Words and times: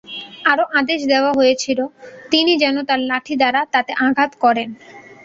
আরো 0.51 0.63
আদেশ 0.79 0.99
দেয়া 1.09 1.31
হয়েছির 1.31 1.79
তিনি 2.31 2.51
যেন 2.63 2.75
তাঁর 2.87 3.01
লাঠি 3.09 3.35
দ্বারা 3.41 3.61
তাতে 3.73 3.91
আঘাত 4.05 4.31
করেন। 4.43 4.69